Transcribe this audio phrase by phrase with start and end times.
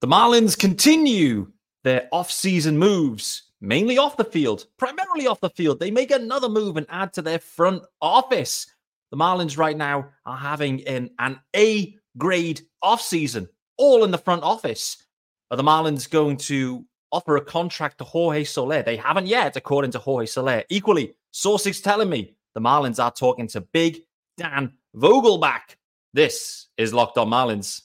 [0.00, 1.52] The Marlins continue
[1.84, 5.78] their off-season moves, mainly off the field, primarily off the field.
[5.78, 8.66] They make another move and add to their front office.
[9.10, 14.42] The Marlins right now are having an, an A grade off-season, all in the front
[14.42, 15.04] office.
[15.50, 16.82] Are the Marlins going to
[17.12, 18.82] offer a contract to Jorge Soler?
[18.82, 20.64] They haven't yet, according to Jorge Soler.
[20.70, 23.98] Equally, sources telling me the Marlins are talking to Big
[24.38, 25.76] Dan Vogelbach.
[26.14, 27.82] This is Locked On Marlins.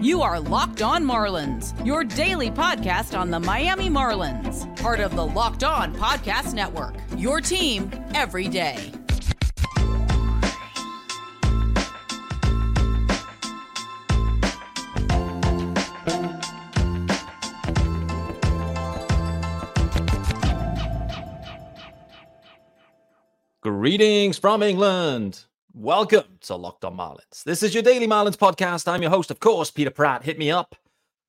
[0.00, 5.26] You are Locked On Marlins, your daily podcast on the Miami Marlins, part of the
[5.26, 6.94] Locked On Podcast Network.
[7.16, 8.92] Your team every day.
[23.62, 25.47] Greetings from England.
[25.80, 27.44] Welcome to Locked On Marlins.
[27.44, 28.88] This is your daily Marlins podcast.
[28.88, 30.24] I'm your host, of course, Peter Pratt.
[30.24, 30.74] Hit me up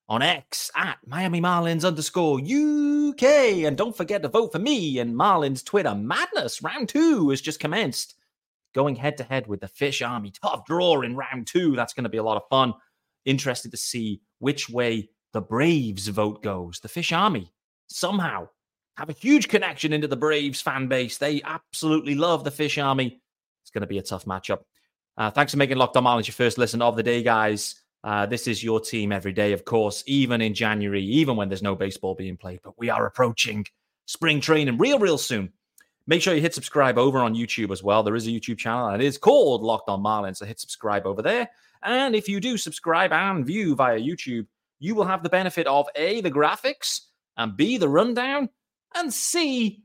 [0.08, 3.62] on X at Miami Marlins underscore UK.
[3.64, 5.94] And don't forget to vote for me and Marlins Twitter.
[5.94, 8.16] Madness round two has just commenced.
[8.74, 10.32] Going head to head with the Fish Army.
[10.32, 11.76] Tough draw in round two.
[11.76, 12.74] That's going to be a lot of fun.
[13.24, 16.80] Interested to see which way the Braves vote goes.
[16.80, 17.52] The Fish Army
[17.86, 18.48] somehow
[18.96, 21.18] have a huge connection into the Braves fan base.
[21.18, 23.20] They absolutely love the Fish Army.
[23.70, 24.62] It's going to be a tough matchup.
[25.16, 27.76] Uh, thanks for making Locked On Marlins your first listen of the day, guys.
[28.02, 31.62] Uh, this is your team every day, of course, even in January, even when there's
[31.62, 32.58] no baseball being played.
[32.64, 33.64] But we are approaching
[34.06, 35.52] spring training real, real soon.
[36.08, 38.02] Make sure you hit subscribe over on YouTube as well.
[38.02, 40.38] There is a YouTube channel and it is called Locked On Marlins.
[40.38, 41.48] So hit subscribe over there.
[41.84, 44.48] And if you do subscribe and view via YouTube,
[44.80, 47.02] you will have the benefit of A, the graphics,
[47.36, 48.48] and B, the rundown,
[48.96, 49.84] and C,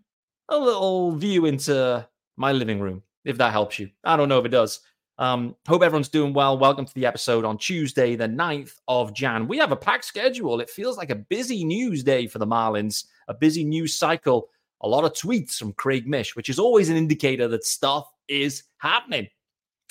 [0.50, 3.90] a little view into my living room if that helps you.
[4.04, 4.80] I don't know if it does.
[5.18, 6.58] Um, hope everyone's doing well.
[6.58, 9.48] Welcome to the episode on Tuesday, the 9th of Jan.
[9.48, 10.60] We have a packed schedule.
[10.60, 14.50] It feels like a busy news day for the Marlins, a busy news cycle,
[14.82, 18.64] a lot of tweets from Craig Mish, which is always an indicator that stuff is
[18.78, 19.28] happening.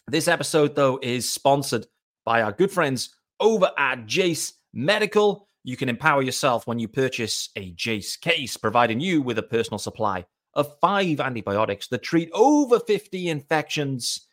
[0.06, 1.86] This episode, though, is sponsored
[2.24, 5.48] by our good friends over at Jase Medical.
[5.64, 9.78] You can empower yourself when you purchase a Jase case, providing you with a personal
[9.78, 14.26] supply of five antibiotics that treat over 50 infections.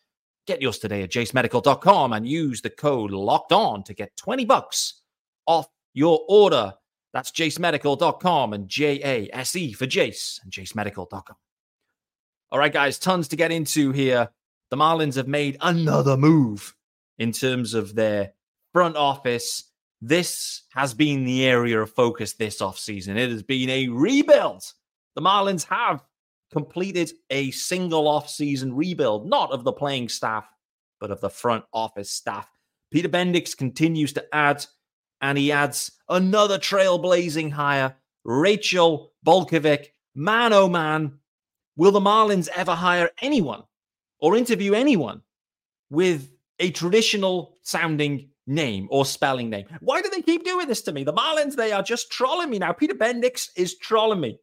[0.48, 5.02] Get yours today at jasemedical.com and use the code locked on to get 20 bucks
[5.48, 6.74] off your order.
[7.14, 11.36] That's jasemedical.com and J A S E for Jase and jasemedical.com.
[12.52, 14.30] All right, guys, tons to get into here.
[14.70, 16.76] The Marlins have made another move
[17.18, 18.34] in terms of their
[18.74, 19.66] front office.
[20.02, 23.18] This has been the area of focus this offseason.
[23.18, 24.64] It has been a rebuild.
[25.16, 26.04] The Marlins have
[26.52, 30.46] completed a single off-season rebuild, not of the playing staff,
[31.00, 32.50] but of the front office staff.
[32.92, 34.66] Peter Bendix continues to add,
[35.22, 39.88] and he adds another trailblazing hire, Rachel Balkovec.
[40.14, 41.20] Man, oh man,
[41.76, 43.64] will the Marlins ever hire anyone
[44.20, 45.22] or interview anyone
[45.90, 46.30] with
[46.60, 49.68] a traditional sounding name or spelling name?
[49.80, 51.04] Why do they keep doing this to me?
[51.04, 52.74] The Marlins, they are just trolling me now.
[52.74, 54.40] Peter Bendix is trolling me.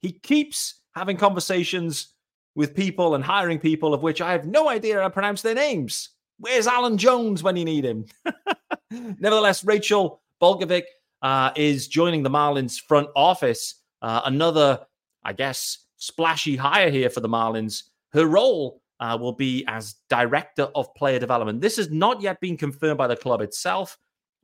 [0.00, 2.08] He keeps having conversations
[2.54, 5.54] with people and hiring people of which I have no idea how to pronounce their
[5.54, 6.10] names.
[6.38, 8.06] Where's Alan Jones when you need him?
[8.90, 10.82] Nevertheless, Rachel Balkovec
[11.22, 13.76] uh, is joining the Marlins front office.
[14.02, 14.80] Uh, another,
[15.24, 17.84] I guess, splashy hire here for the Marlins.
[18.12, 21.60] Her role uh, will be as director of player development.
[21.60, 23.98] This has not yet been confirmed by the club itself,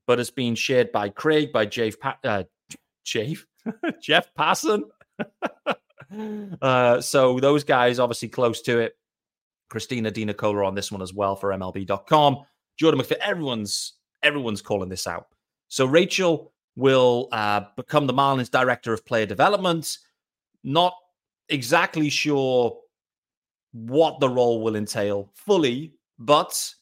[0.07, 2.45] but it's been shared by Craig, by Jave, pa- uh,
[3.05, 3.45] Jave?
[4.03, 4.83] Jeff Passan,
[6.63, 8.97] uh, so those guys obviously close to it.
[9.69, 12.39] Christina De Nicola on this one as well for MLB.com.
[12.79, 15.27] Jordan McPhee, everyone's everyone's calling this out.
[15.69, 19.99] So Rachel will uh, become the Marlins director of player development.
[20.65, 20.95] Not
[21.49, 22.79] exactly sure
[23.73, 26.73] what the role will entail fully, but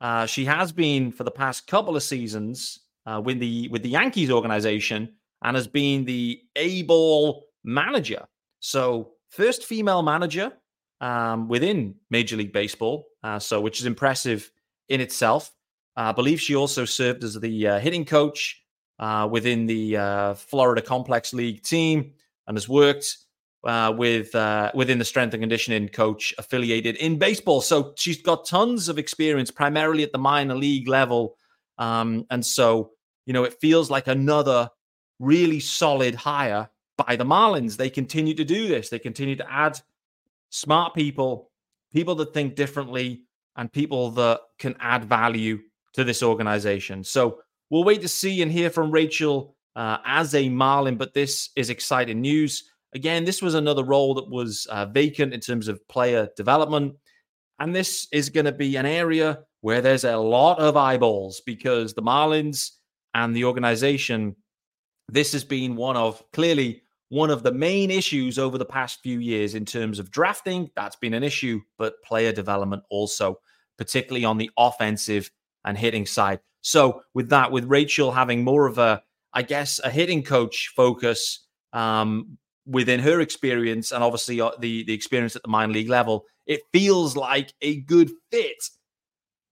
[0.00, 3.88] uh, she has been for the past couple of seasons uh, with the with the
[3.88, 8.26] Yankees organization and has been the A ball manager.
[8.64, 10.50] So, first female manager
[11.02, 14.50] um, within Major League Baseball, uh, so which is impressive
[14.88, 15.52] in itself.
[15.98, 18.62] Uh, I believe she also served as the uh, hitting coach
[18.98, 22.14] uh, within the uh, Florida Complex League team
[22.46, 23.18] and has worked
[23.64, 24.32] uh, with
[24.74, 27.60] within the strength and conditioning coach affiliated in baseball.
[27.60, 31.36] So she's got tons of experience, primarily at the minor league level,
[31.76, 32.92] um, and so
[33.26, 34.70] you know it feels like another
[35.18, 37.76] really solid hire by the Marlins.
[37.76, 38.88] They continue to do this.
[38.88, 39.80] They continue to add
[40.50, 41.50] smart people,
[41.92, 43.22] people that think differently,
[43.56, 45.60] and people that can add value
[45.94, 47.04] to this organization.
[47.04, 51.50] So we'll wait to see and hear from Rachel uh, as a Marlin, but this
[51.56, 52.70] is exciting news.
[52.94, 56.94] Again, this was another role that was uh, vacant in terms of player development.
[57.58, 61.94] And this is going to be an area where there's a lot of eyeballs because
[61.94, 62.72] the Marlins
[63.14, 64.36] and the organization,
[65.08, 66.82] this has been one of clearly
[67.14, 70.68] one of the main issues over the past few years in terms of drafting.
[70.74, 73.38] That's been an issue, but player development also,
[73.78, 75.30] particularly on the offensive
[75.64, 76.40] and hitting side.
[76.62, 79.00] So, with that, with Rachel having more of a,
[79.32, 84.92] I guess, a hitting coach focus um, within her experience and obviously uh, the, the
[84.92, 88.70] experience at the minor league level, it feels like a good fit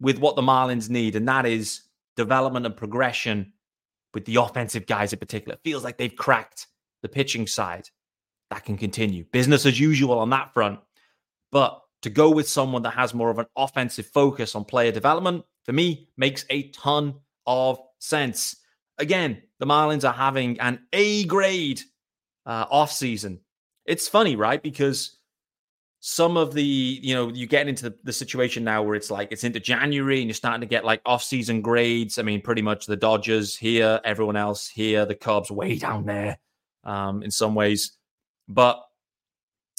[0.00, 1.14] with what the Marlins need.
[1.14, 1.82] And that is
[2.16, 3.52] development and progression
[4.14, 5.54] with the offensive guys in particular.
[5.54, 6.66] It feels like they've cracked
[7.02, 7.88] the pitching side.
[8.50, 9.24] That can continue.
[9.32, 10.80] Business as usual on that front.
[11.50, 15.44] But to go with someone that has more of an offensive focus on player development,
[15.64, 17.14] for me, makes a ton
[17.46, 18.56] of sense.
[18.98, 21.80] Again, the Marlins are having an A grade
[22.44, 23.40] uh, off season.
[23.86, 24.62] It's funny, right?
[24.62, 25.18] Because
[26.00, 29.30] some of the, you know, you get into the, the, situation now where it's like
[29.30, 32.18] it's into January and you're starting to get like off season grades.
[32.18, 36.38] I mean, pretty much the Dodgers here, everyone else here, the Cubs way down there
[36.84, 37.92] um, in some ways.
[38.48, 38.82] But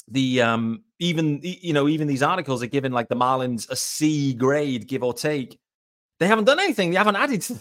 [0.08, 4.34] the um even you know even these articles are giving like the Marlins a C
[4.34, 5.58] grade, give or take.
[6.20, 6.90] They haven't done anything.
[6.90, 7.58] They haven't added to,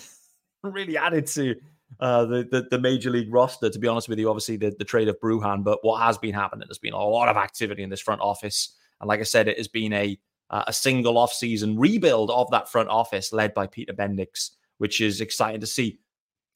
[0.64, 1.56] really added to
[2.00, 3.70] uh, the, the, the major league roster.
[3.70, 6.34] To be honest with you, obviously the the trade of Bruján, but what has been
[6.34, 9.48] happening There's been a lot of activity in this front office, and like I said,
[9.48, 10.18] it has been a
[10.50, 15.02] uh, a single off season rebuild of that front office led by Peter Bendix, which
[15.02, 16.00] is exciting to see.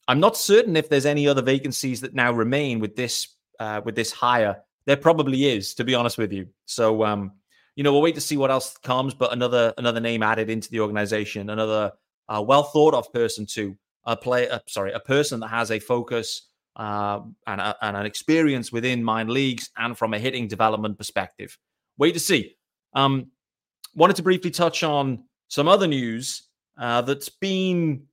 [0.07, 3.95] I'm not certain if there's any other vacancies that now remain with this uh, with
[3.95, 4.61] this hire.
[4.85, 6.47] There probably is, to be honest with you.
[6.65, 7.33] So um,
[7.75, 9.13] you know, we'll wait to see what else comes.
[9.13, 11.91] But another another name added into the organization, another
[12.27, 14.49] uh, well thought of person to a play.
[14.49, 19.03] Uh, sorry, a person that has a focus uh, and, a, and an experience within
[19.03, 21.57] minor leagues and from a hitting development perspective.
[21.97, 22.55] Wait to see.
[22.93, 23.31] Um,
[23.95, 26.43] wanted to briefly touch on some other news
[26.79, 28.03] uh, that's been,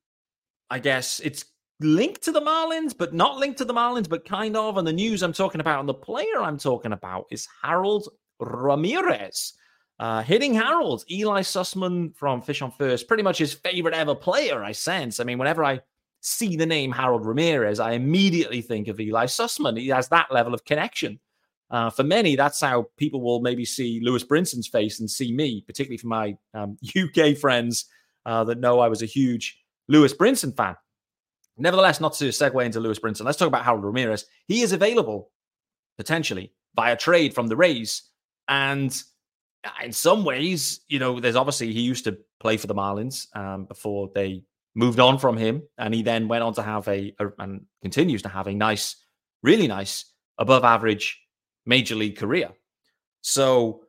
[0.70, 1.44] I guess, it's
[1.84, 4.76] linked to the Marlins, but not linked to the Marlins, but kind of.
[4.76, 8.08] And the news I'm talking about and the player I'm talking about is Harold
[8.40, 9.52] Ramirez.
[10.00, 14.64] Uh, hitting Harold, Eli Sussman from Fish on First, pretty much his favorite ever player,
[14.64, 15.20] I sense.
[15.20, 15.80] I mean, whenever I
[16.20, 19.78] see the name Harold Ramirez, I immediately think of Eli Sussman.
[19.78, 21.20] He has that level of connection.
[21.70, 25.62] Uh, for many, that's how people will maybe see Lewis Brinson's face and see me,
[25.66, 27.86] particularly for my um, UK friends
[28.26, 29.58] uh, that know I was a huge
[29.88, 30.76] Lewis Brinson fan.
[31.56, 34.26] Nevertheless, not to segue into Lewis Brinson, let's talk about Harold Ramirez.
[34.48, 35.30] He is available
[35.96, 38.02] potentially via trade from the Rays.
[38.48, 38.94] And
[39.82, 43.66] in some ways, you know, there's obviously he used to play for the Marlins um,
[43.66, 44.42] before they
[44.74, 45.62] moved on from him.
[45.78, 48.96] And he then went on to have a, a and continues to have a nice,
[49.42, 50.06] really nice,
[50.38, 51.20] above average
[51.64, 52.50] major league career.
[53.22, 53.82] So,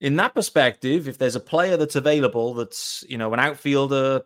[0.00, 4.22] in that perspective, if there's a player that's available that's, you know, an outfielder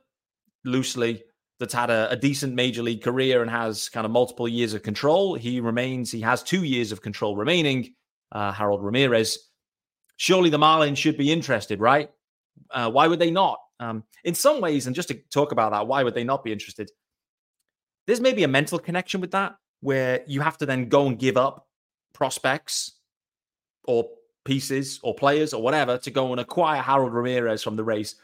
[0.64, 1.22] loosely
[1.58, 4.82] that's had a, a, decent major league career and has kind of multiple years of
[4.82, 5.34] control.
[5.34, 7.94] He remains, he has two years of control remaining.
[8.32, 9.38] Uh, Harold Ramirez.
[10.16, 12.10] Surely the Marlins should be interested, right?
[12.70, 13.58] Uh, why would they not?
[13.78, 16.52] Um, in some ways, and just to talk about that, why would they not be
[16.52, 16.90] interested?
[18.06, 21.36] There's maybe a mental connection with that where you have to then go and give
[21.36, 21.66] up
[22.14, 22.96] prospects
[23.84, 24.08] or
[24.44, 28.16] pieces or players or whatever to go and acquire Harold Ramirez from the Rays.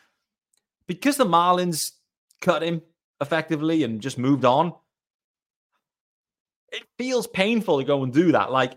[0.87, 1.93] Because the Marlins
[2.41, 2.83] cut him
[3.23, 4.75] effectively and just moved on.
[6.71, 8.51] It feels painful to go and do that.
[8.51, 8.75] Like,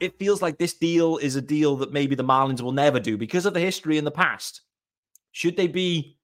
[0.00, 3.16] it feels like this deal is a deal that maybe the Marlins will never do
[3.16, 4.62] because of the history in the past.
[5.30, 6.18] Should they be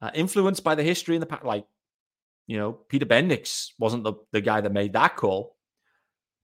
[0.00, 1.44] uh, influenced by the history in the past?
[1.44, 1.66] Like,
[2.46, 5.56] you know, Peter Bendix wasn't the, the guy that made that call.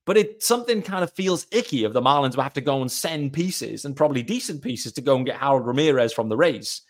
[0.04, 2.90] But it something kind of feels icky if the Marlins will have to go and
[2.90, 6.82] send pieces and probably decent pieces to go and get Harold Ramirez from the Rays.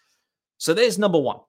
[0.59, 1.41] So there's number one.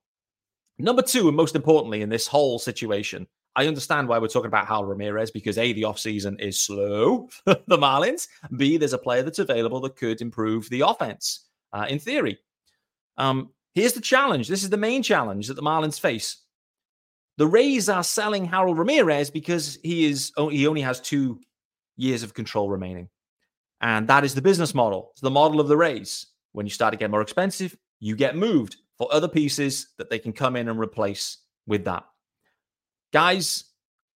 [0.79, 4.67] Number two, and most importantly in this whole situation, I understand why we're talking about
[4.67, 8.27] Hal Ramirez because A, the offseason is slow, the Marlins.
[8.55, 12.37] B, there's a player that's available that could improve the offense uh, in theory.
[13.17, 14.47] Um, here's the challenge.
[14.47, 16.37] This is the main challenge that the Marlins face.
[17.37, 21.39] The Rays are selling Harold Ramirez because he is he only has two
[21.95, 23.09] years of control remaining.
[23.81, 25.09] And that is the business model.
[25.13, 26.27] It's the model of the Rays.
[26.51, 30.19] When you start to get more expensive, you get moved for other pieces that they
[30.19, 32.03] can come in and replace with that.
[33.13, 33.65] Guys,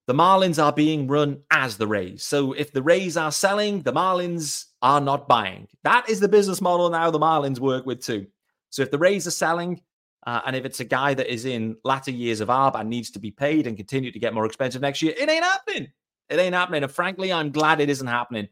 [0.08, 2.24] the Marlins are being run as the Rays.
[2.24, 5.68] So if the Rays are selling, the Marlins are not buying.
[5.84, 8.28] That is the business model now the Marlins work with too.
[8.70, 9.82] So if the Rays are selling,
[10.28, 13.10] Uh, and if it's a guy that is in latter years of ARB and needs
[13.10, 15.88] to be paid and continue to get more expensive next year, it ain't happening.
[16.30, 16.84] It ain't happening.
[16.84, 18.48] And frankly, I'm glad it isn't happening.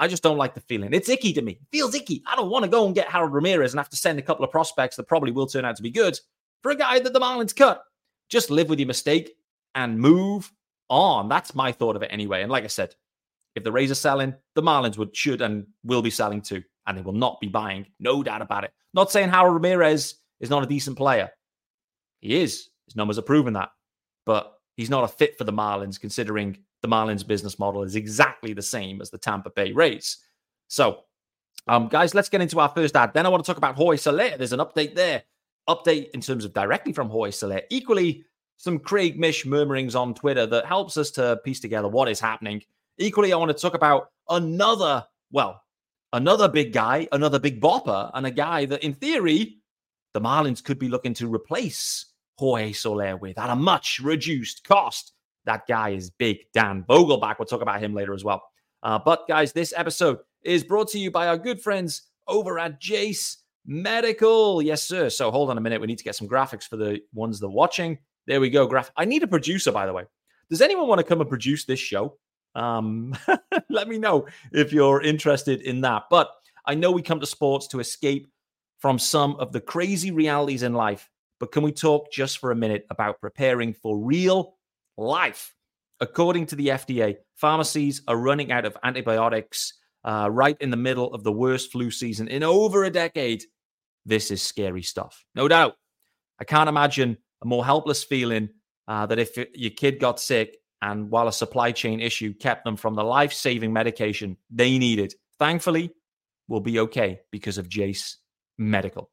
[0.00, 0.94] I just don't like the feeling.
[0.94, 1.52] It's icky to me.
[1.52, 2.22] It feels icky.
[2.26, 4.46] I don't want to go and get Harold Ramirez and have to send a couple
[4.46, 6.18] of prospects that probably will turn out to be good
[6.62, 7.84] for a guy that the Marlins cut.
[8.30, 9.32] Just live with your mistake
[9.74, 10.50] and move
[10.88, 11.28] on.
[11.28, 12.40] That's my thought of it anyway.
[12.40, 12.94] And like I said,
[13.54, 16.96] if the Rays are selling, the Marlins would should and will be selling too, and
[16.96, 17.86] they will not be buying.
[17.98, 18.72] No doubt about it.
[18.94, 21.30] Not saying Harold Ramirez is not a decent player.
[22.20, 22.70] He is.
[22.86, 23.68] His numbers are proving that.
[24.24, 28.52] But he's not a fit for the Marlins, considering the Marlins business model is exactly
[28.52, 30.18] the same as the Tampa Bay Rays.
[30.68, 31.00] So,
[31.66, 33.12] um, guys, let's get into our first ad.
[33.12, 34.36] Then I want to talk about Jorge Soler.
[34.36, 35.22] There's an update there.
[35.68, 37.62] Update in terms of directly from Jorge Soler.
[37.70, 38.24] Equally,
[38.56, 42.62] some Craig Mish murmurings on Twitter that helps us to piece together what is happening.
[42.98, 45.62] Equally, I want to talk about another, well,
[46.12, 49.58] another big guy, another big bopper, and a guy that, in theory,
[50.12, 52.06] the Marlins could be looking to replace
[52.38, 55.12] Jorge Soler with at a much reduced cost.
[55.46, 56.38] That guy is big.
[56.54, 57.36] Dan Vogelbach.
[57.38, 58.42] We'll talk about him later as well.
[58.82, 62.80] Uh, but, guys, this episode is brought to you by our good friends over at
[62.80, 64.62] Jase Medical.
[64.62, 65.10] Yes, sir.
[65.10, 65.80] So hold on a minute.
[65.80, 67.98] We need to get some graphics for the ones that are watching.
[68.26, 68.66] There we go.
[68.66, 68.90] Graph.
[68.96, 70.04] I need a producer, by the way.
[70.48, 72.16] Does anyone want to come and produce this show?
[72.54, 73.16] Um,
[73.70, 76.04] let me know if you're interested in that.
[76.10, 76.30] But
[76.66, 78.28] I know we come to sports to escape
[78.78, 81.08] from some of the crazy realities in life.
[81.38, 84.56] But can we talk just for a minute about preparing for real
[85.00, 85.54] life?
[86.00, 91.12] According to the FDA, pharmacies are running out of antibiotics uh, right in the middle
[91.12, 93.44] of the worst flu season in over a decade.
[94.06, 95.74] This is scary stuff, no doubt.
[96.38, 98.48] I can't imagine a more helpless feeling
[98.88, 102.76] uh, that if your kid got sick and while a supply chain issue kept them
[102.76, 105.90] from the life saving medication they needed, thankfully,
[106.48, 108.16] will be okay because of Jase
[108.58, 109.10] Medical.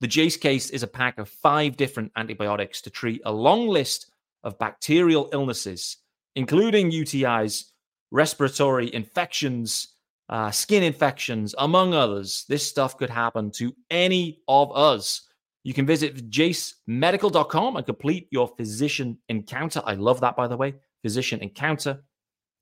[0.00, 4.10] The Jase case is a pack of five different antibiotics to treat a long list
[4.44, 5.96] of bacterial illnesses,
[6.36, 7.64] including UTIs,
[8.10, 9.88] respiratory infections,
[10.28, 12.44] uh, skin infections, among others.
[12.48, 15.28] This stuff could happen to any of us.
[15.64, 19.82] You can visit jasemedical.com and complete your physician encounter.
[19.84, 20.74] I love that, by the way
[21.04, 22.02] physician encounter.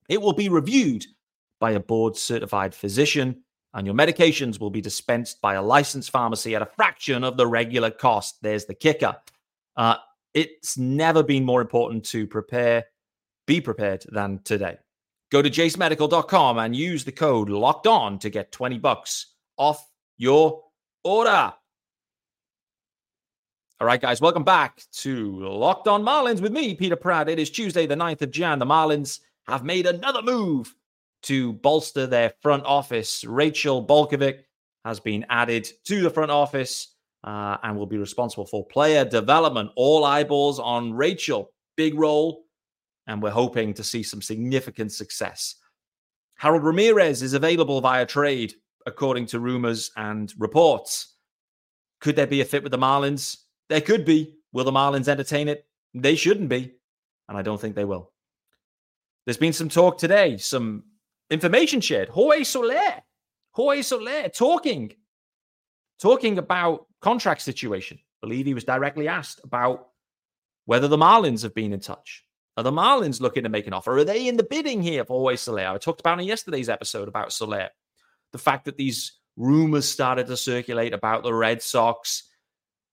[0.08, 1.06] It will be reviewed
[1.60, 6.56] by a board certified physician, and your medications will be dispensed by a licensed pharmacy
[6.56, 8.38] at a fraction of the regular cost.
[8.42, 9.14] There's the kicker.
[9.76, 9.94] Uh,
[10.34, 12.84] it's never been more important to prepare,
[13.46, 14.76] be prepared than today.
[15.30, 20.62] Go to jasemedical.com and use the code locked on to get 20 bucks off your
[21.04, 21.52] order.
[23.80, 27.28] All right, guys, welcome back to Locked On Marlins with me, Peter Pratt.
[27.28, 28.58] It is Tuesday, the 9th of Jan.
[28.58, 30.72] The Marlins have made another move
[31.22, 33.24] to bolster their front office.
[33.24, 34.40] Rachel Balkovec
[34.84, 39.70] has been added to the front office uh, and will be responsible for player development.
[39.76, 41.50] All eyeballs on Rachel.
[41.76, 42.44] Big role,
[43.06, 45.56] and we're hoping to see some significant success.
[46.36, 48.54] Harold Ramirez is available via trade,
[48.86, 51.14] according to rumors and reports.
[52.00, 53.38] Could there be a fit with the Marlins?
[53.68, 54.34] There could be.
[54.52, 55.66] Will the Marlins entertain it?
[55.94, 56.74] They shouldn't be.
[57.28, 58.12] And I don't think they will.
[59.24, 60.82] There's been some talk today, some
[61.30, 62.08] information shared.
[62.08, 63.02] Jorge Soler,
[63.52, 64.92] Jorge Soler talking,
[66.00, 67.98] talking about contract situation.
[68.00, 69.88] I believe he was directly asked about
[70.66, 72.24] whether the Marlins have been in touch.
[72.56, 73.96] Are the Marlins looking to make an offer?
[73.96, 75.68] Are they in the bidding here for Jorge Soler?
[75.68, 77.70] I talked about in yesterday's episode about Soler.
[78.32, 82.28] The fact that these rumors started to circulate about the Red Sox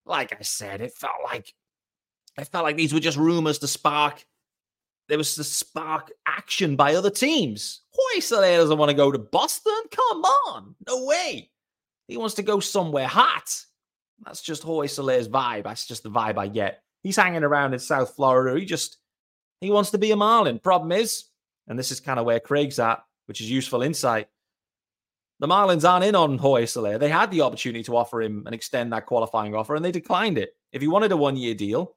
[0.09, 1.53] like I said, it felt like
[2.37, 4.25] it felt like these were just rumors to spark.
[5.07, 7.81] There was to spark action by other teams.
[7.91, 9.81] Jorge Soler doesn't want to go to Boston.
[9.91, 11.49] Come on, no way.
[12.09, 13.55] He wants to go somewhere hot.
[14.25, 15.65] That's just Jorge Soler's vibe.
[15.65, 16.81] That's just the vibe I get.
[17.03, 18.59] He's hanging around in South Florida.
[18.59, 18.97] He just
[19.61, 20.57] he wants to be a Marlin.
[20.57, 21.25] Problem is,
[21.67, 24.27] and this is kind of where Craig's at, which is useful insight.
[25.39, 26.97] The Marlins aren't in on Jorge Soler.
[26.97, 30.39] They had the opportunity to offer him and extend that qualifying offer, and they declined
[30.39, 30.55] it.
[30.73, 31.95] If he wanted a one year deal,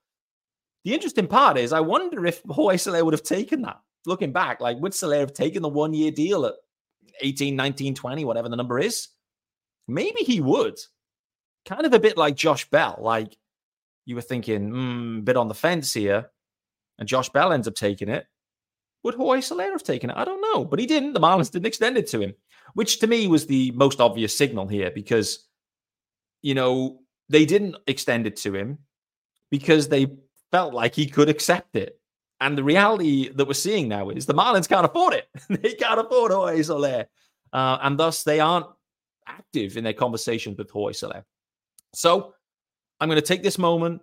[0.85, 3.81] the interesting part is I wonder if Jorge Soler would have taken that.
[4.04, 6.54] Looking back, like would Soler have taken the one year deal at
[7.23, 9.09] 18, 19, 20, whatever the number is?
[9.88, 10.78] Maybe he would.
[11.66, 12.98] Kind of a bit like Josh Bell.
[13.00, 13.36] Like
[14.04, 16.30] you were thinking, hmm, bit on the fence here,
[16.98, 18.26] and Josh Bell ends up taking it.
[19.04, 20.16] Would Jorge Soler have taken it?
[20.16, 21.12] I don't know, but he didn't.
[21.12, 22.34] The Marlins didn't extend it to him
[22.74, 25.46] which to me was the most obvious signal here because,
[26.42, 28.78] you know, they didn't extend it to him
[29.50, 30.06] because they
[30.50, 31.98] felt like he could accept it.
[32.40, 35.28] And the reality that we're seeing now is the Marlins can't afford it.
[35.62, 37.06] they can't afford Jorge Soler.
[37.52, 38.66] Uh, and thus they aren't
[39.26, 41.23] active in their conversations with Jorge.
[41.95, 42.35] So
[43.00, 44.02] I'm going to take this moment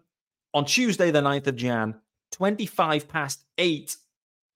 [0.54, 1.96] on Tuesday, the 9th of Jan,
[2.32, 3.96] 25 past 8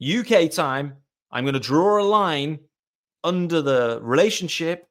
[0.01, 0.97] UK time.
[1.31, 2.59] I'm going to draw a line
[3.23, 4.87] under the relationship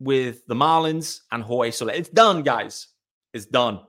[0.00, 1.70] with the Marlins and Jorge.
[1.70, 2.88] It's done, guys.
[3.34, 3.80] It's done.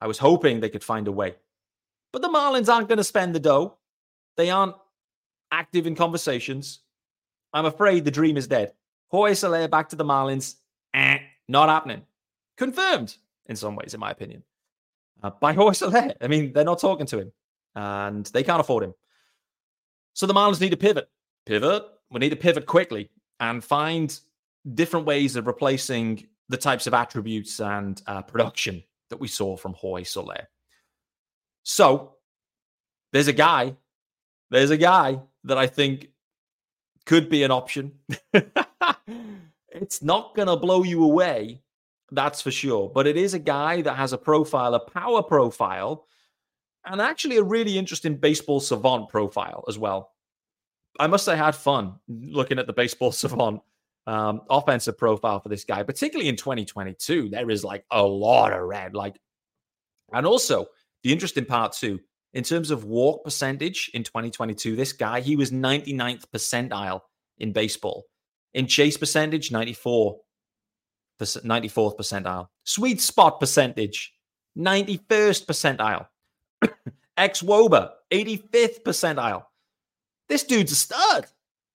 [0.00, 1.34] I was hoping they could find a way.
[2.12, 3.78] But the Marlins aren't going to spend the dough.
[4.36, 4.74] They aren't
[5.50, 6.80] active in conversations.
[7.52, 8.72] I'm afraid the dream is dead.
[9.08, 10.56] Jorge Soler back to the Marlins.
[10.94, 12.02] Eh, not happening.
[12.56, 14.42] Confirmed in some ways, in my opinion,
[15.22, 16.12] uh, by Jorge Soler.
[16.20, 17.32] I mean, they're not talking to him
[17.74, 18.94] and they can't afford him.
[20.14, 21.08] So the Marlins need to pivot.
[21.44, 21.84] Pivot.
[22.10, 23.10] We need to pivot quickly
[23.40, 24.18] and find
[24.74, 29.74] different ways of replacing the types of attributes and uh, production that we saw from
[29.74, 30.48] Jorge Soler.
[31.62, 32.14] So
[33.12, 33.76] there's a guy,
[34.50, 36.08] there's a guy that I think
[37.06, 37.92] could be an option.
[39.70, 41.62] it's not going to blow you away,
[42.12, 42.90] that's for sure.
[42.92, 46.06] But it is a guy that has a profile, a power profile,
[46.84, 50.12] and actually a really interesting baseball savant profile as well.
[50.98, 53.62] I must say, I had fun looking at the baseball savant
[54.06, 57.28] um, offensive profile for this guy, particularly in 2022.
[57.28, 59.18] There is like a lot of red, like,
[60.12, 60.66] and also
[61.02, 62.00] the interesting part too,
[62.36, 67.00] in terms of walk percentage in 2022, this guy he was 99th percentile
[67.38, 68.04] in baseball.
[68.52, 70.20] In chase percentage, 94
[71.18, 72.48] 94th percentile.
[72.64, 74.12] Sweet spot percentage,
[74.58, 76.08] 91st percentile.
[77.18, 79.44] xwOBA, 85th percentile.
[80.28, 81.26] This dude's a stud.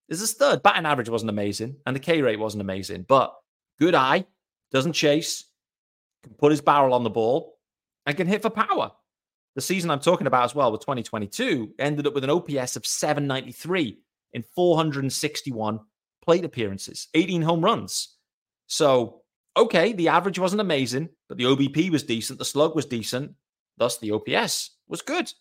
[0.09, 0.61] Is a stud.
[0.61, 3.33] Batting average wasn't amazing, and the K rate wasn't amazing, but
[3.79, 4.25] good eye,
[4.71, 5.45] doesn't chase,
[6.21, 7.57] can put his barrel on the ball,
[8.05, 8.91] and can hit for power.
[9.55, 12.85] The season I'm talking about as well with 2022 ended up with an OPS of
[12.85, 13.99] 793
[14.33, 15.79] in 461
[16.23, 18.15] plate appearances, 18 home runs.
[18.67, 19.23] So,
[19.57, 23.33] okay, the average wasn't amazing, but the OBP was decent, the slug was decent,
[23.77, 25.31] thus the OPS was good.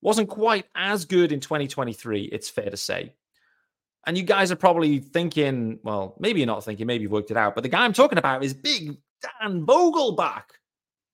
[0.00, 3.14] Wasn't quite as good in 2023, it's fair to say.
[4.06, 7.36] And you guys are probably thinking, well, maybe you're not thinking, maybe you've worked it
[7.36, 10.44] out, but the guy I'm talking about is Big Dan Vogelbach.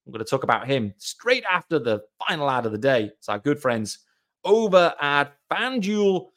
[0.07, 3.11] I'm going to talk about him straight after the final ad of the day.
[3.19, 4.01] It's our good friends
[4.45, 6.29] over at FanDuel.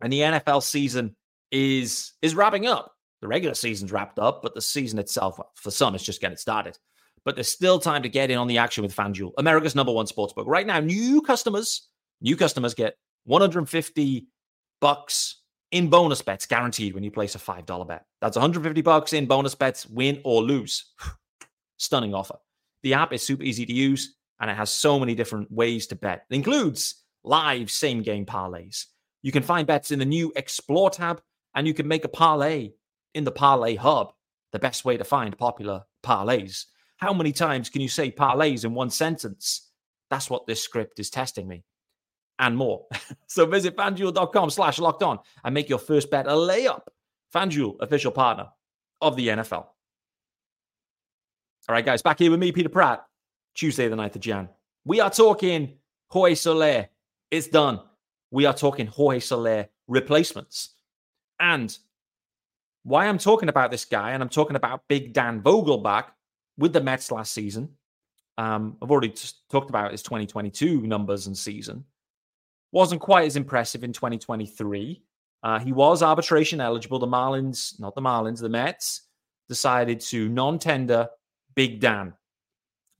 [0.00, 1.16] And the NFL season
[1.50, 2.94] is is wrapping up.
[3.20, 6.78] The regular season's wrapped up, but the season itself, for some, is just getting started.
[7.24, 10.06] But there's still time to get in on the action with FanDuel, America's number one
[10.06, 10.46] sportsbook.
[10.46, 11.88] Right now, new customers,
[12.20, 14.28] new customers get 150
[14.80, 18.06] bucks in bonus bets guaranteed when you place a $5 bet.
[18.20, 20.92] That's 150 bucks in bonus bets, win or lose.
[21.76, 22.36] Stunning offer.
[22.82, 25.96] The app is super easy to use and it has so many different ways to
[25.96, 26.24] bet.
[26.30, 28.86] It includes live same game parlays.
[29.22, 31.20] You can find bets in the new Explore tab
[31.54, 32.72] and you can make a parlay
[33.14, 34.12] in the Parlay Hub,
[34.52, 36.66] the best way to find popular parlays.
[36.98, 39.68] How many times can you say parlays in one sentence?
[40.10, 41.64] That's what this script is testing me
[42.38, 42.86] and more.
[43.26, 46.82] so visit fanduel.com slash locked on and make your first bet a layup.
[47.34, 48.48] FanDuel, official partner
[49.00, 49.66] of the NFL.
[51.68, 53.04] All right, guys, back here with me, Peter Pratt,
[53.54, 54.48] Tuesday, the 9th of Jan.
[54.86, 55.76] We are talking
[56.08, 56.88] Jorge Soler.
[57.30, 57.80] It's done.
[58.30, 60.70] We are talking Jorge Soler replacements.
[61.38, 61.76] And
[62.84, 66.04] why I'm talking about this guy, and I'm talking about Big Dan Vogelbach
[66.56, 67.68] with the Mets last season.
[68.38, 69.12] Um, I've already
[69.50, 71.84] talked about his 2022 numbers and season.
[72.72, 75.02] Wasn't quite as impressive in 2023.
[75.42, 76.98] Uh, he was arbitration eligible.
[76.98, 79.02] The Marlins, not the Marlins, the Mets
[79.50, 81.10] decided to non tender
[81.58, 82.14] Big Dan.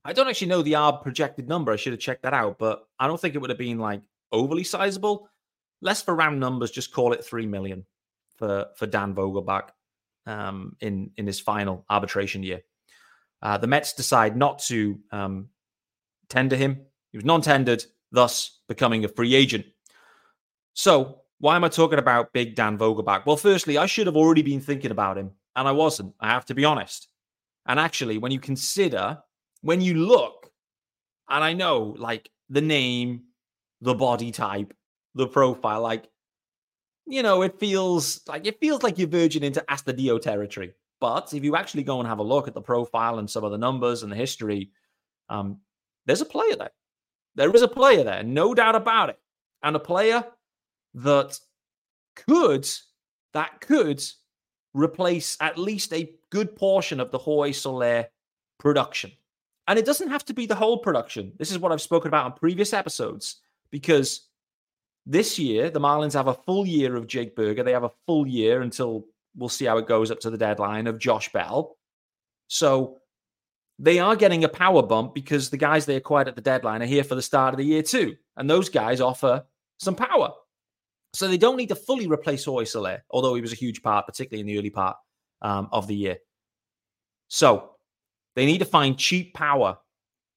[0.05, 1.71] I don't actually know the ARB projected number.
[1.71, 4.03] I should have checked that out, but I don't think it would have been like
[4.33, 5.29] overly sizable.
[5.81, 7.87] Less for round numbers, just call it three million
[8.37, 9.69] for for Dan Vogelbach
[10.27, 12.63] um, in in his final arbitration year.
[13.41, 15.51] Uh, the Mets decide not to um,
[16.29, 16.81] tender him.
[17.13, 19.67] He was non-tendered, thus becoming a free agent.
[20.75, 23.25] So why am I talking about Big Dan Vogelbach?
[23.25, 26.17] Well, firstly, I should have already been thinking about him, and I wasn't.
[26.19, 27.07] I have to be honest.
[27.69, 29.19] And actually, when you consider,
[29.61, 30.51] when you look,
[31.29, 33.25] and I know like the name,
[33.83, 34.75] the body type,
[35.15, 36.09] the profile, like,
[37.07, 40.73] you know, it feels like it feels like you're verging into Astadio territory.
[41.01, 43.53] But if you actually go and have a look at the profile and some of
[43.53, 44.71] the numbers and the history,
[45.29, 45.59] um,
[46.07, 46.71] there's a player there.
[47.35, 49.19] There is a player there, no doubt about it.
[49.63, 50.25] And a player
[50.95, 51.39] that
[52.17, 52.69] could,
[53.33, 54.03] that could
[54.79, 58.07] replace at least a good portion of the Jorge Soler
[58.59, 59.13] production.
[59.67, 61.33] And it doesn't have to be the whole production.
[61.39, 63.37] This is what I've spoken about on previous episodes
[63.71, 64.29] because
[65.05, 67.63] this year, the Marlins have a full year of Jake Burger.
[67.63, 70.87] They have a full year until we'll see how it goes up to the deadline
[70.87, 71.77] of Josh Bell.
[72.49, 72.99] So
[73.79, 76.87] they are getting a power bump because the guys they acquired at the deadline are
[76.87, 78.17] here for the start of the year too.
[78.37, 79.45] And those guys offer
[79.79, 80.33] some power.
[81.19, 84.41] So they don't need to fully replace Jorge although he was a huge part, particularly
[84.41, 84.97] in the early part
[85.43, 86.19] um, of the year.
[87.27, 87.73] So
[88.37, 89.79] they need to find cheap power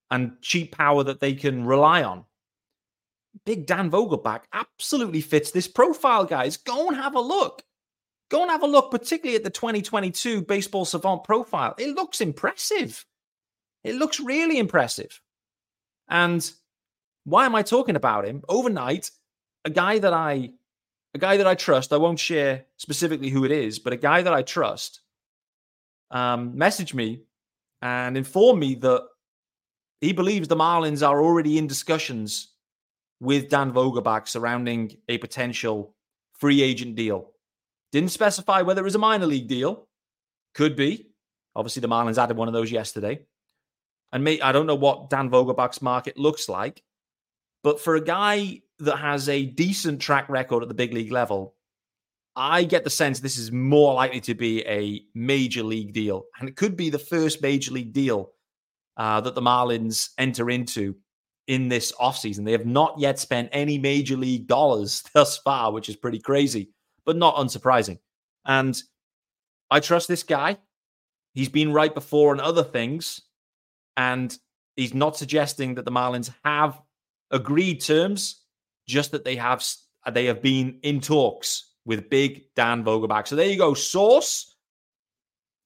[0.10, 2.26] and cheap power that they can rely on.
[3.46, 6.58] Big Dan Vogelbach absolutely fits this profile, guys.
[6.58, 7.62] Go and have a look.
[8.32, 11.76] Go and have a look, particularly at the 2022 Baseball Savant profile.
[11.78, 13.06] It looks impressive.
[13.84, 15.22] It looks really impressive.
[16.10, 16.52] And
[17.26, 18.41] why am I talking about him?
[18.50, 19.12] Overnight,
[19.63, 20.54] a guy that I
[21.13, 24.21] a guy that I trust, I won't share specifically who it is, but a guy
[24.21, 25.02] that I trust
[26.10, 27.21] um, messaged me
[27.82, 29.04] and informed me that
[30.00, 32.50] he believes the Marlins are already in discussions
[33.19, 35.95] with Dan Vogelbach surrounding a potential
[36.34, 37.32] free agent deal.
[37.91, 39.88] Didn't specify whether it was a minor league deal.
[40.56, 41.08] Could be.
[41.56, 43.19] Obviously, the Marlins added one of those yesterday.
[44.12, 46.82] And me, I don't know what Dan Vogelbach's market looks like,
[47.63, 51.56] but for a guy that has a decent track record at the big league level,
[52.36, 56.26] I get the sense this is more likely to be a major league deal.
[56.39, 58.32] And it could be the first major league deal
[58.98, 60.96] uh, that the Marlins enter into
[61.48, 62.46] in this offseason.
[62.46, 66.70] They have not yet spent any major league dollars thus far, which is pretty crazy,
[67.06, 68.00] but not unsurprising.
[68.46, 68.82] And
[69.70, 70.58] I trust this guy.
[71.34, 73.22] He's been right before on other things.
[73.98, 74.36] And
[74.76, 76.80] he's not suggesting that the Marlins have
[77.32, 78.40] agreed terms,
[78.88, 79.65] just that they have
[80.12, 83.28] they have been in talks with big Dan Vogelbach.
[83.28, 84.56] So there you go, source.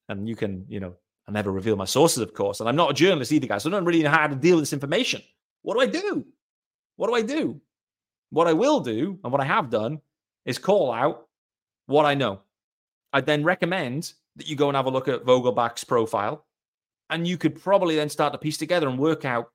[0.08, 0.96] And you can, you know,
[1.28, 2.60] I never reveal my sources, of course.
[2.60, 3.64] And I'm not a journalist either, guys.
[3.64, 5.22] So I don't really know how to deal with this information.
[5.64, 6.26] What do I do?
[6.96, 7.60] What do I do?
[8.30, 10.00] What I will do, and what I have done,
[10.46, 11.28] is call out
[11.88, 12.42] what I know.
[13.14, 16.46] I'd then recommend that you go and have a look at Vogelbach's profile.
[17.10, 19.52] And you could probably then start to piece together and work out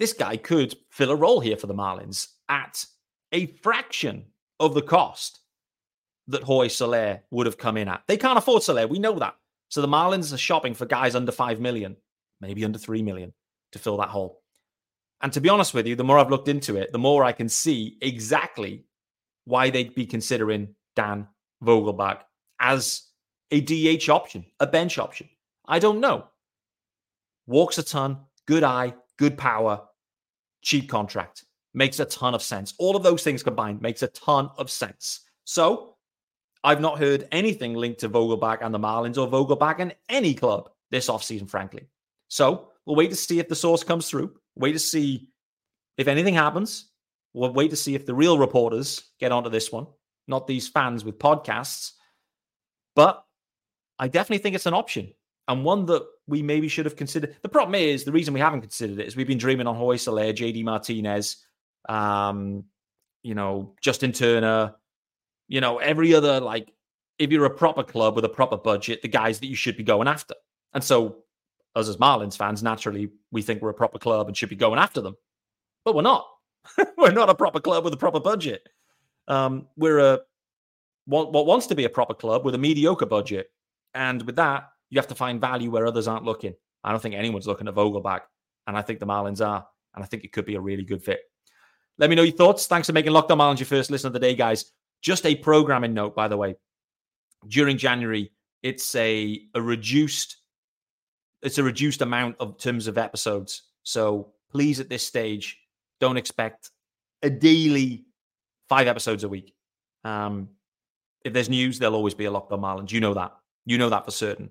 [0.00, 2.84] this guy could fill a role here for the Marlins at
[3.32, 4.24] a fraction
[4.58, 5.40] of the cost
[6.26, 8.02] that Jorge Soler would have come in at.
[8.08, 8.88] They can't afford Soler.
[8.88, 9.36] We know that.
[9.68, 11.96] So the Marlins are shopping for guys under 5 million,
[12.40, 13.32] maybe under 3 million
[13.72, 14.42] to fill that hole.
[15.20, 17.32] And to be honest with you, the more I've looked into it, the more I
[17.32, 18.86] can see exactly
[19.44, 21.28] why they'd be considering Dan
[21.62, 22.20] Vogelbach
[22.58, 23.02] as
[23.50, 25.28] a DH option, a bench option.
[25.66, 26.26] I don't know.
[27.46, 29.82] Walks a ton, good eye, good power,
[30.62, 31.44] cheap contract.
[31.72, 32.74] Makes a ton of sense.
[32.78, 35.20] All of those things combined makes a ton of sense.
[35.44, 35.96] So
[36.64, 40.70] I've not heard anything linked to Vogelbach and the Marlins or Vogelbach and any club
[40.90, 41.86] this offseason, frankly.
[42.28, 44.34] So we'll wait to see if the source comes through.
[44.56, 45.28] Wait to see
[45.96, 46.90] if anything happens.
[47.32, 49.86] We'll wait to see if the real reporters get onto this one,
[50.26, 51.92] not these fans with podcasts.
[52.96, 53.24] But
[53.98, 55.12] I definitely think it's an option
[55.50, 57.34] and one that we maybe should have considered.
[57.42, 59.98] The problem is the reason we haven't considered it is we've been dreaming on Jorge
[59.98, 61.44] Soler, JD Martinez,
[61.88, 62.64] um,
[63.24, 64.76] you know, Justin Turner,
[65.48, 66.72] you know, every other like
[67.18, 69.82] if you're a proper club with a proper budget, the guys that you should be
[69.82, 70.34] going after.
[70.72, 71.24] And so,
[71.74, 74.78] us as Marlins fans, naturally, we think we're a proper club and should be going
[74.78, 75.16] after them,
[75.84, 76.26] but we're not.
[76.96, 78.62] we're not a proper club with a proper budget.
[79.26, 80.20] Um, we're a
[81.06, 83.50] what, what wants to be a proper club with a mediocre budget,
[83.94, 86.54] and with that, you have to find value where others aren't looking.
[86.84, 88.20] I don't think anyone's looking at Vogelbach,
[88.66, 91.02] and I think the Marlins are, and I think it could be a really good
[91.02, 91.20] fit.
[91.98, 92.66] Let me know your thoughts.
[92.66, 94.72] Thanks for making Locked On Marlins your first listen of the day, guys.
[95.02, 96.56] Just a programming note, by the way.
[97.46, 100.36] During January, it's a, a reduced
[101.42, 103.62] it's a reduced amount of terms of episodes.
[103.82, 105.58] So please, at this stage,
[106.00, 106.70] don't expect
[107.22, 108.04] a daily
[108.68, 109.54] five episodes a week.
[110.04, 110.48] Um,
[111.24, 112.92] if there's news, there'll always be a Locked On Marlins.
[112.92, 113.32] You know that.
[113.66, 114.50] You know that for certain.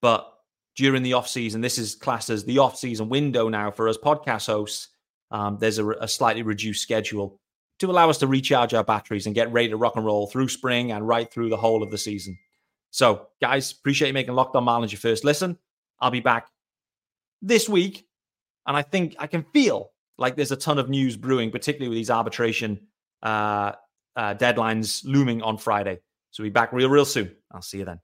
[0.00, 0.32] But
[0.76, 3.98] during the off season, this is classed as the off season window now for us
[3.98, 4.88] podcast hosts.
[5.30, 7.40] Um, there's a, a slightly reduced schedule
[7.78, 10.48] to allow us to recharge our batteries and get ready to rock and roll through
[10.48, 12.38] spring and right through the whole of the season.
[12.90, 15.58] So, guys, appreciate you making Locked On Marlins your first listen.
[16.00, 16.48] I'll be back
[17.42, 18.06] this week,
[18.66, 21.98] and I think I can feel like there's a ton of news brewing, particularly with
[21.98, 22.80] these arbitration
[23.22, 23.72] uh,
[24.16, 26.00] uh, deadlines looming on Friday.
[26.30, 27.34] So, we'll be back real, real soon.
[27.52, 28.00] I'll see you then.